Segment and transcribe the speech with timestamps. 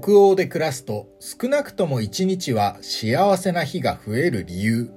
[0.00, 4.90] 北欧で暮らすと少なくとも1日は幸せな日が増える理由。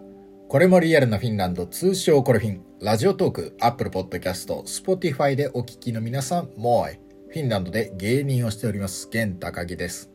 [0.48, 10.12] これもリアルなフィンランド、通称これフィン、ラジオトーク、アップルポッドキャスト、スポティファイでお聞きの皆さん、もうフィンランドで芸人をしております、玄高木です。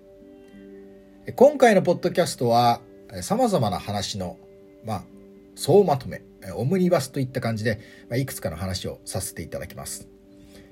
[1.37, 2.81] 今回のポッドキャストは、
[3.21, 4.39] 様々な話の、
[4.87, 5.05] まあ、
[5.57, 6.23] 総まとめ、
[6.57, 10.09] オムニバスといった感じで、まあ、いくつかの話をさせていただきます。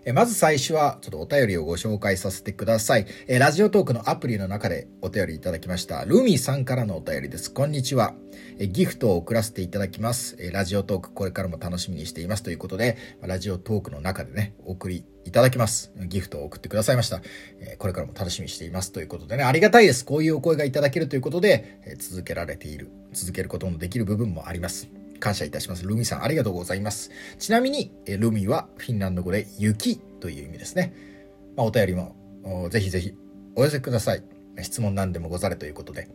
[0.09, 3.05] えまず最初は、ちょっとお便りをご紹介させてください。
[3.27, 6.03] えラジオトークのアプリの中でお便りいただきました。
[6.07, 7.53] ルミさんからのお便りです。
[7.53, 8.15] こんにちは。
[8.59, 10.35] えギフトを送らせていただきます。
[10.39, 15.93] えラジオトークこれからも楽しみにしていますということで、ラジオトークの中でね、お送りいただきます。
[16.07, 17.21] ギフトを送ってくださいました。
[17.61, 20.07] えこれからも楽しみにしていますということでね、ありがたいです。
[20.07, 24.89] こういうお声がいただけるということで、え続けられている、続けることもできる部分もあります。
[25.19, 25.85] 感謝いたします。
[25.85, 27.11] ルミさん、ありがとうございます。
[27.39, 30.95] ちなみに、ルミはフィンランド語で雪という意味ですね。
[31.57, 32.17] まあ、お便りも
[32.71, 33.15] ぜひぜひ
[33.57, 34.23] お寄せください。
[34.63, 36.09] 質問何でもござれということで。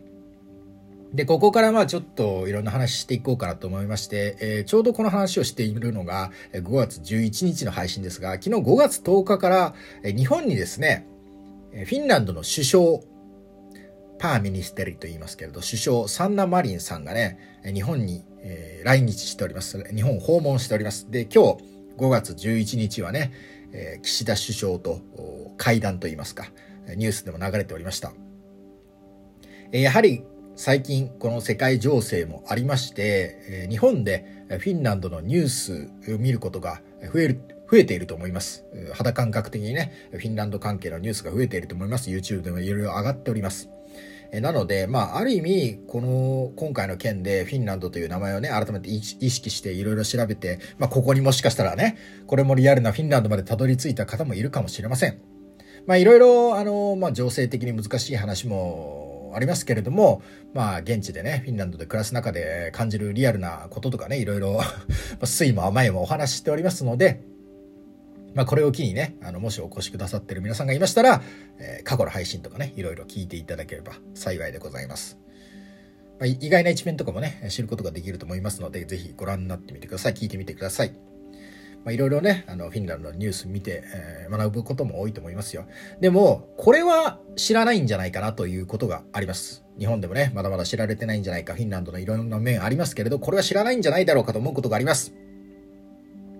[1.14, 11.06] で、ここからまあちょっといろんな話していこうかなと思いまして、えー、ちょうどこの話をしているのが5月11日の配信ですが、昨日5月10日から日本にですね、
[11.72, 12.84] フィンランドの首相、
[14.18, 19.82] パーミニステリと言いますけれど、首相サンナ・マリンさんがね、日本に、えー、来日しております。
[19.94, 21.10] 日本訪問しております。
[21.10, 21.64] で、今日
[21.96, 23.32] 5月11日はね、
[23.72, 25.00] えー、岸田首相と
[25.56, 26.46] 会談といいますか、
[26.96, 28.12] ニュースでも流れておりました。
[29.72, 30.22] えー、やはり
[30.56, 36.80] 最近この世界情勢もありまして、えー、日本でフィンランドのニュースを見ることが
[37.12, 38.64] 増える、増えていると思います。
[38.92, 42.10] 肌感覚的にね、フィンランド関係のニュースが増えていると思います。
[42.10, 43.70] YouTube でもいろいろ上がっております。
[44.32, 55.20] なので、まあ、ある意味、この、今回の件でフィンランドという名前をね、改めて意識していろいろ調べて、まあ、ここにもしかしたらね、これもリアルなフィンランドまでたどり着いた方もいるかもしれません。
[55.86, 60.22] まあ、いろいろ、あの、まあ、情勢的に難しい話もありますけれども、
[60.52, 64.60] まあ、現地でね、フィンランドで暮らす中で感じるリアルなこととかね、いろいろ、
[65.24, 67.20] 酸いも甘いもお話ししておりますので、
[68.34, 71.22] まあ、これを機にね、あの、もしお越しくださってる皆さんがいましたら、
[71.58, 75.18] えー、過去の配信とかね、いろいろ聞いていただければ幸いでございます。
[76.18, 80.14] まあ、意外な一面とかもね、知ることができると思いますので、ぜひご覧になってみてください。
[80.14, 80.94] 聞いてみてください。
[81.84, 85.66] まあ、いろいろね、あの、フィンランドのニュース見て、えー、学ぶことも多いと思いますよ。
[86.00, 89.64] でも、これは知らないんじゃないかなということがあります。
[89.78, 95.12] 日本でもね、まだまだ知られてないんじゃないか、フィンランドのいろんな面ありますけれど、これは知らないんじゃないだろうかと思うことがあります。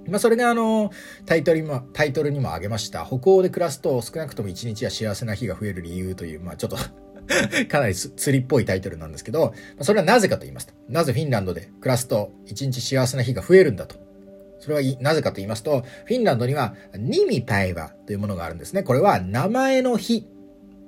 [0.08, 0.90] まあ、それがあの、
[1.26, 3.04] タイトルにも、タイトルにも挙げました。
[3.04, 6.76] 北欧で暮らすと少なくとも一日は幸せな日が増える理由という、まあ、ちょっと
[7.68, 10.74] かなり釣りっぽいタイトルなんですけど、それはなぜかと言いますと。
[10.88, 13.96] なぜフィンランドで暮らすと一日幸せな日が増えるんだと。
[14.60, 18.82] それはなぜかと言いますと、フィンランドにはニミパイバというものがあるんですね。
[18.82, 20.26] これは名前の日。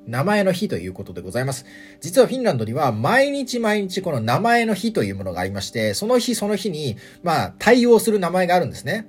[0.07, 1.67] 名前の日ということでございます。
[2.01, 9.09] 実はフィンランドには毎日毎日この名前の日というものがありまして、その日その日に、まあ、対応する名前があるんですね。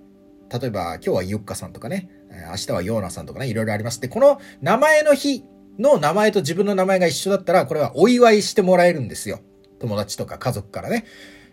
[0.50, 2.10] 例えば、今日はユッカさんとかね、
[2.50, 4.00] 明日はヨーナさんとかね、いろいろあります。
[4.02, 5.44] で、この名前の日
[5.78, 9.40] の名前と自分の名前が一緒だったら、これはお祝いしてもらえるんですよ。
[9.80, 11.06] 友達とか家族からね。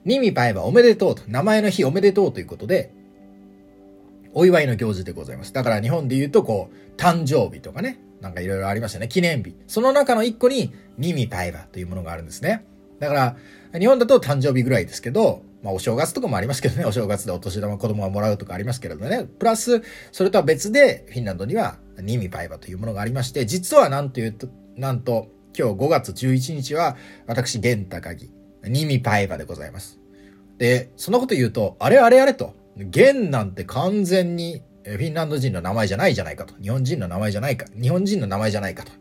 [0.05, 2.93] にみばえばおめでとうと、名前の日おめでとうということで、
[4.33, 5.53] お祝いの行事でございます。
[5.53, 9.07] だから日本で言うと、こう、誕生日とかね、なんかいろいろありましたね。
[9.07, 9.55] 記念日。
[9.67, 12.65] その中の一個に、にみばえばというものがあるんですね。
[12.99, 13.37] だか
[13.73, 19.27] ら、日本だと誕生日ぐらいですけど、まあお正月とかもありますけどね、 お正月でお年玉子供がもらうとかありますけれどね。
[19.39, 26.97] プラス、それとは別で、フィンランドには、ニミパイバというものがありまして、実はなんというと、なんと、今日5月11日は、
[27.27, 28.33] 私、ゲンタカギ、
[28.67, 30.01] ニミパイバでございます。
[30.57, 38.93] で、そのこと言うと、あれあれあれと、ゲンなんて完全にフィンランド人の名前じゃないじゃないかと、日本人の名前じゃないか、日本人の名前じゃないかと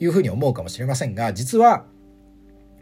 [0.00, 1.86] いうふうに思うかもしれませんが、実は、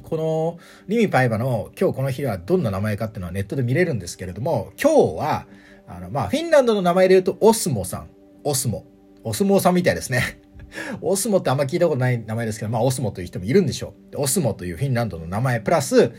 [0.03, 0.59] この
[0.89, 5.47] リミパイバの今日この日はどんな名前かっていうのはネットで見れるんですけれども、今日は、
[5.89, 8.09] あの、まあ、フィンランドの名前で言うとオスモさん。
[8.45, 8.85] オスモ。
[9.25, 10.41] オスモさんみたいですね。
[11.01, 14.21] オスモってあんま聞いたことない名前ですけど、まあ、オスモという人もいるんでしょう。
[14.23, 16.13] オスモというフィンランドの名前、プラス、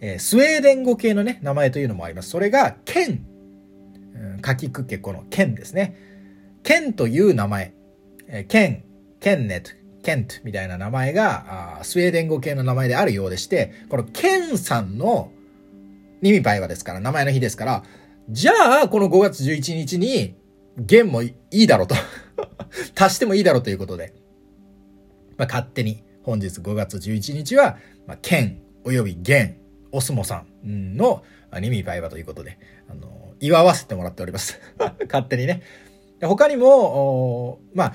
[0.00, 2.30] えー、スウェーデン語系のね、名前というのもあります。
[2.30, 3.33] それが、ケン。
[4.44, 5.96] かきくけこのケンですね。
[6.62, 7.72] ケンという名前。
[8.28, 8.84] えー、ケン、
[9.18, 9.70] ケンネット、
[10.02, 15.32] ケントみたいな名前があ、スウェーデン語系の名前であるようでして、このケンさんの
[16.20, 17.84] ニミパイはですから、名前の日ですから、
[18.28, 20.34] じゃあ、この5月11日に、
[20.76, 21.94] ゲンもいいだろうと
[23.02, 24.12] 足してもいいだろうということで、
[25.38, 29.56] まあ、勝手に本日5月11日は、まあ、ケン及びゲン、
[29.90, 31.22] オスモさんの
[31.58, 32.58] ニミパイバということで、
[32.90, 34.60] あの、祝わせてもらっております
[35.06, 35.62] 勝手にね。
[36.22, 37.94] 他にも、まあ、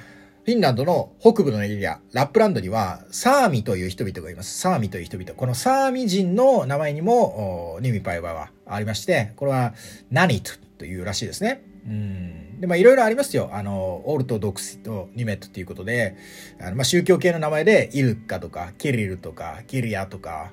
[0.50, 4.59] フィンランドの北部のエリア、ラップランドには、サーミという人々がいます。
[4.59, 5.33] サーミという人々。
[5.33, 9.74] このサーミ人の名前にも、ニミパイバはありまして、これは、
[10.09, 11.62] ナニトというらしいですね。
[11.85, 12.62] うん。
[12.62, 13.50] で、まあ、いろいろありますよ。
[13.53, 16.15] あの、オルトドクスとニメットっていうことで、
[16.59, 20.51] あのまあ、宗教系の名前で、イルカとか、キリルとか、キリアとか、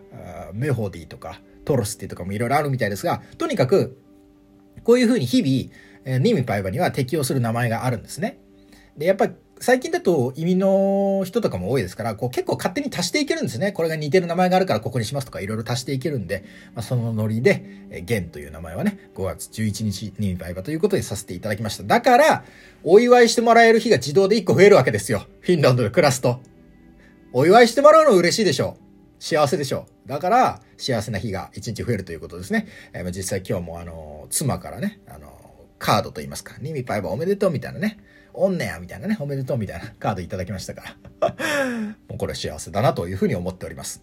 [0.52, 3.98] メホディとか、トロスティとかもいろいろあるみたいですが、とにかく、
[4.84, 8.38] こういうふうに日々、ニミパイバには適用する名前があるんですね。
[8.96, 9.28] で、やっぱ
[9.58, 13.72] 最近だと移民の人とかも多いですから、こう結構勝手に足していけるんですね。
[13.72, 16.44] これが似てる名前があるからここにしますとかいろいろ足していけるんで、
[16.74, 21.84] まあ、そのノリで、えゲンという名前はね、5月11日にバイバということでさせていただきました。
[21.84, 22.44] だから、
[22.84, 25.26] お祝いしてもらえる日が自動で1個増えるわけですよ。
[25.40, 26.40] フィンランドで暮らすと。
[27.32, 28.85] お祝いしてもらうの嬉しいでしょう。
[29.18, 30.08] 幸せでしょう。
[30.08, 32.66] だから、幸せな日が一日増えるということですね。
[32.92, 35.32] えー、実際今日もあの、妻からね、あの、
[35.78, 37.98] カードと言いますか、ニミパイバおめでとうみたいなね、
[38.32, 41.34] おんねやみたいなね、おめでとうみたいなカードいただきましたから。
[42.08, 44.02] もうこれ幸せだなというふうに思っております。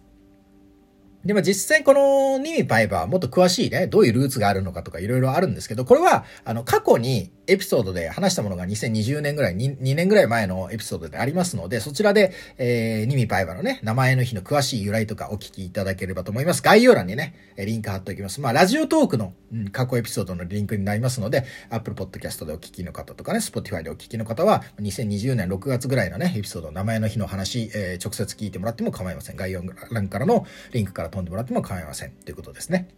[1.24, 16.62] でも実際このニミパイバーもっと詳しいね、どういうルーツがあるのかとかいろいろあるんですけど、これは、あの、過去にエピソードで話したものが2020年ぐらい、2, 2年ぐらい前のエピソードでありますので、そちらで、えー、ニミパイバのね、名前の日の詳しい由来とかお聞きいただければと思います。
[16.62, 18.40] 概要欄にね、リンク貼っておきます。
[18.40, 29.36] まあ、ラジオトークの、うん、過去エピソードのリンクになりますので、Apple Podcast でお聞きの方とかね、Spotify でお聞きの方は、2020年6月ぐらいのね、エピソード、名前の日の話、えー、直接聞いてもらっても構いません。
[29.36, 32.10] 概要欄からのリンクから飛んでもらっても構いません。
[32.10, 32.88] ということですね。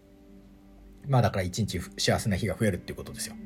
[1.06, 3.36] まあだから一日幸せな日が増えるっていうことですよ。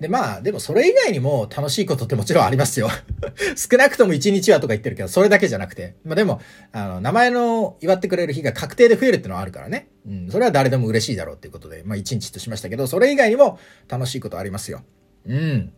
[0.00, 2.90] で、まあ、でもそれ以外にも楽しいことってもちろんありますよ。
[3.56, 5.94] 少なくとも1日はとか言ってるけど、それだけじゃなくて。
[6.04, 6.40] まあでも、
[6.72, 9.88] あの、名前の祝ってくれる日が確定で増えるってのはあるからね。
[10.06, 13.58] うん、それは誰でも嬉しいだろうっていうことで、まあ1日としましたけど、それ以外にも
[13.88, 14.82] 楽しいことありますよ。
[15.26, 15.72] うん。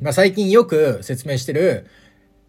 [0.00, 1.86] まあ最近よく説明してる、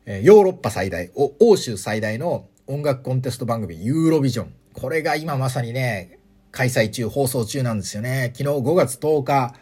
[0.06, 4.54] えヨーロッパ最大、欧州最大の音楽コンテスト番組、ユーロビジョン。
[4.74, 6.20] これが今まさにね、
[6.52, 8.32] 開催中、放送中なんですよね。
[8.34, 9.56] 昨日5月10日、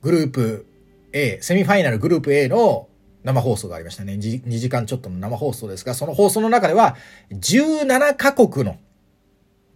[0.00, 0.66] グループ
[1.12, 2.88] A、セミファイナルグループ A の
[3.24, 4.14] 生放送がありましたね。
[4.14, 6.96] 2時間ちょっとの生放送ですが、その放送の中では、
[7.30, 8.78] 17カ国の、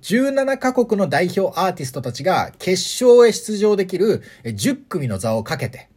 [0.01, 5.91] 17カ国の代表アーティストたちが決勝へ出場できる10組の座をかけて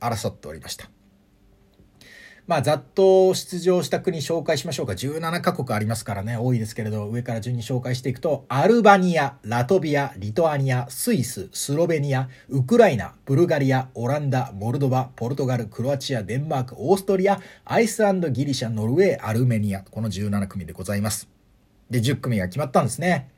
[0.00, 0.88] 争っておりました。
[2.48, 4.94] まあ、ざっと出場した国紹介しましょうか。
[4.94, 19.82] 17カ国ありますからね、多いですけれど、上から順に紹介していくと、アルバニア、ラトビア、リトアニア、スイス、スロベニア、ウクライナ、ブルガリア、オランダ、モルドバ、ポルトガル、クロアチア、デンマーク、オーストリア、アイスランド、ギリシャ、ノルウェー、アルメニア。
[19.82, 21.28] この17組でございます。
[21.90, 23.30] で、10組が決まったんですね。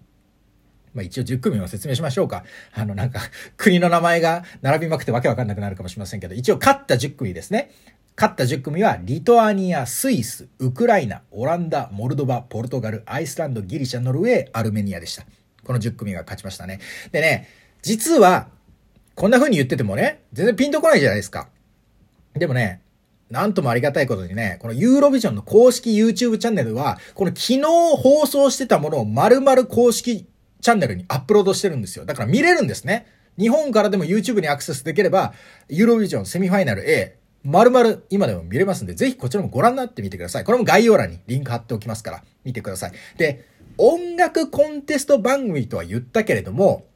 [0.94, 2.44] まあ一応10組を説明しましょうか。
[2.72, 3.20] あのなんか
[3.56, 7.70] 国の名前が並びまくってわけわかんなくなるかもしれませんけど、一応勝った10組ですね。
[8.16, 15.24] 勝った10組はリトアニア、スイス、ウクライナ、オランダ、モルドバ、ポルトガル、アイスランド、ギリシャ、ノルウェー、アルメニアでした。
[15.64, 16.80] この10組が勝ちましたね。
[17.12, 17.48] でね、
[17.82, 18.48] 実は、
[19.14, 21.48] こんな風に言っててもね、全然ピンとこないじゃないですか。
[22.34, 22.82] でもね、
[23.30, 30.26] なんともありがたいことにね、このユーロビジョンの公式 YouTube チャンネルは、この昨日放送してたものを丸々公式
[30.60, 32.04] チャンネルにアップロードしてるんですよ。
[32.04, 33.06] だから見れるんですね。
[33.38, 35.32] 日本からでも YouTube にアクセスできれば、
[35.68, 40.44] ユーロビジョンセミファイナル A、丸々今でも見れますんで、ぜひこちらもご覧になってみてください。
[40.44, 42.92] これも概要欄にリンク貼っておきますから、見てください。
[43.16, 43.46] で、
[43.78, 46.86] 音楽コンテスト番組とは言ったけれども、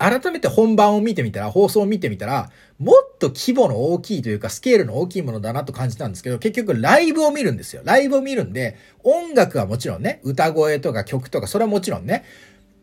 [0.00, 7.82] 改めて本番を見てみたら、放送を見てみたら、もっと規模の大きいというか、スケールの大きいものだなと感じたんですけど、結局ライブを見るんですよ。
[7.84, 12.24] ライブを見るんで、音楽はもちろんね、歌声とか曲とか、それはもちろんね、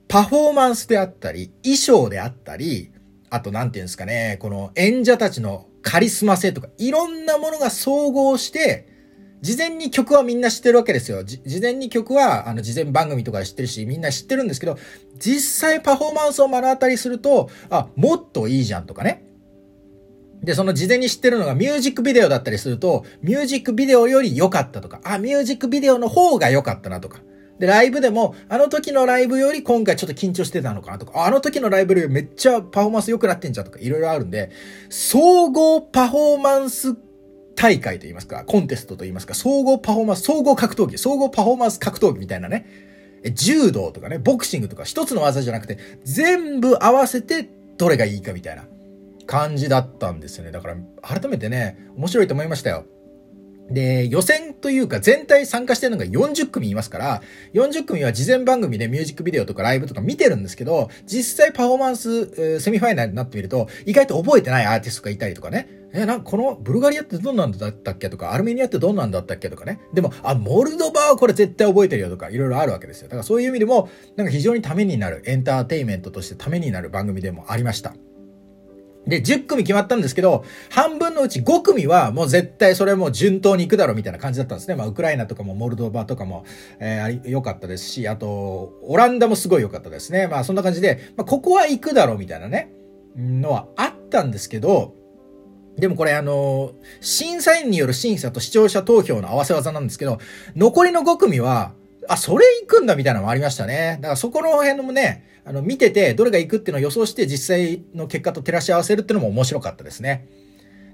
[0.07, 2.91] パフォーマンスであったり、衣装であったり、
[3.31, 8.87] あとなんていうんですかね、この演者たちのカリスマ性とか、いろんなものが総合して、
[9.41, 11.23] 事前に曲はみんな知ってるわけですよ。
[11.23, 14.77] 事前に曲は、あの、事前番組とか知ってるし、みんな知ってるんですけど、
[15.17, 19.23] 実際パフォーマンスを目の当たりすると、あ、もっといいじゃんとかね。
[20.43, 27.21] で、その事前に知ってるのがミュージックビデオだったりすると、ミュージックビデオより良かったとか、あ、ミュージックビデオの方が良かったなとか。
[27.59, 34.51] で、ライブでも、あの時のライブより今回ちょっと緊張してたのかなとか、あの時のライブよりめっちゃパフォーマンス良くなってんじゃんとか、いろいろあるんで、
[34.89, 36.95] 総合パフォーマンス
[37.55, 42.67] 大会と言いますか、コンテストと言いますか、総合パフォーマンス、総合格闘技、総合パフォーマンス格闘技みたいなね、
[43.33, 48.65] 柔道とかね、ボクシングとか一つの技じゃなくて、全部合わせてどれがいいかみたいな
[49.25, 50.51] 感じだったんですよね。
[50.51, 52.85] だから、改めてね、面白いと思いましたよ。
[53.69, 57.21] で、予選というか全体参加してるのが40組いますから、
[57.53, 65.67] 40組は事前番組でミュージックビデオとかライブとか見てるんですけど、実際パフォーマンス、セミファイナルになってみると、意外と覚えてないアーティストがいたりとかね。
[65.93, 68.09] え、なんかこのブルガリアってどんなんだったっけ？
[68.09, 69.49] とか、アルメニアってどんなんだったっけ？
[69.49, 69.79] とかね。
[69.93, 73.07] でも、あ、モルドバはこれ絶対覚えてるよとか、いろいろあるわけですよ。
[73.07, 77.93] だからそういう意味でも、なんか非常にためになる、エンターテイメントとしてためになる番組でもありました。
[79.07, 84.75] で、10組決まったんですけど、半分のうち5組はもう絶対それも順当に行くだろうみたいな感じだったんですね。
[84.75, 86.45] まあ、ウクライナとかもモルドバとかも、
[86.79, 90.27] えー、良かったですし、あと、オランダもすごい良かったですね。
[90.27, 92.71] まあ、そんな感じで、まあ、ここは行くだろうみたいなね、
[93.15, 94.93] のはあったんですけど、
[95.77, 100.17] でもこれあの、審査員による審査と視聴者投票の合わせ技なんですけど、
[100.55, 101.73] 残りの5組は、
[102.07, 103.97] あ、それ行くんだみたいなのもありましたね。
[104.01, 110.27] だからそこの辺のもね、あの、見てて、どれが行くっていうのを予想して実際の結果と照らし合わせるっていうのも面白かったですね。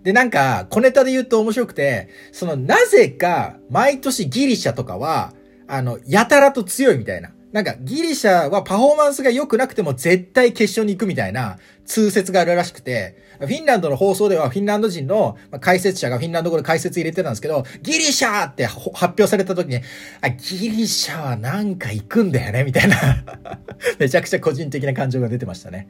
[0.03, 5.33] で、なんか、小ネタで言うと面白くて、その、なぜか、毎年ギリシャとかは、
[5.67, 7.31] あの、やたらと強いみたいな。
[7.53, 19.81] なんか、ギリシャはパフォーマンスが良くなくても絶対決勝に行くみたいな通説があるらしくて、フィンランドの放送ではフィンランド人の解説者がフィンランド語で解説入れてたんですけど、ギリシャって発表された時に、
[20.21, 22.97] あ、ギリシャはなんか行くんだよねみたいな
[23.99, 25.87] めちゃくちゃ個人的な感情が出てましたね。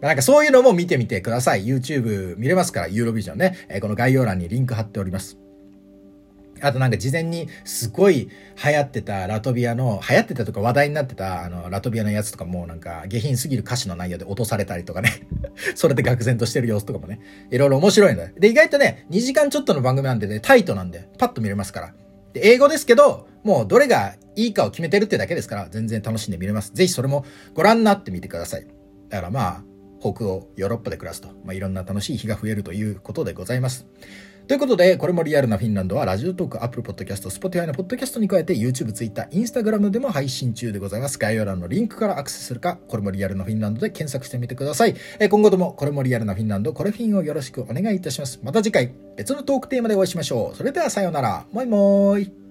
[0.00, 1.66] なんかそういうのも見てみてください。
[1.66, 3.58] YouTube 見れますから、ユーロビジョンね。
[3.68, 5.43] えこの概要欄にリンク貼っております。
[6.60, 8.28] あとなんか事前にすごい
[8.64, 15.10] 流行ってたラトビアの、流行ってたとか話題になってたあのラトビアのやつとかもなんか下品すぎる歌詞の内容で落とされたりとかね
[15.74, 17.20] それで愕然としてる様子とかもね、
[17.50, 18.28] いろいろ面白いんだ。
[18.28, 21.94] で、意外とね、2時間ちょっとの番組なんでね、タイトなんで、パッと見れますから。
[22.32, 26.72] で、英語ですけど、もうどれがいいかを決めてるってだけですから、全然楽しんで見れます。
[26.74, 28.66] ぜひそれもご覧になってみてください。
[29.08, 29.64] だからまあ、
[30.12, 33.86] 北欧、ヨーロッパで暮らすと、まあ、いろんな楽しい日が増えるということでございます。
[34.46, 41.18] ということで、これもリアルなフィンランドは、ラジオトーク、アップルポッドキャスト、スポティファイのポッドキャストに加えて、YouTube、Twitter、Instagram でも配信中でございます。
[41.18, 44.94] 概要欄のリンクからアクセスするか、これもリアルなフィンランドで検索してみてください。
[45.18, 48.38] え今後とも、これもリアルなフィンランド、これフィンをよろしくお願いいたします。
[48.42, 50.56] また次回、別のトークテーマでお会いしましょう。
[50.56, 51.46] それではさようなら。
[51.50, 52.43] Moi moi。